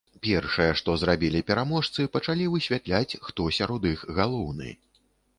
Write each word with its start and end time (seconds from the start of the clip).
Першае, 0.25 0.67
што 0.79 0.93
зрабілі 1.01 1.41
пераможцы, 1.49 2.05
пачалі 2.15 2.47
высвятляць, 2.53 3.17
хто 3.27 3.45
сярод 3.59 3.85
іх 3.91 3.99
галоўны. 4.21 4.71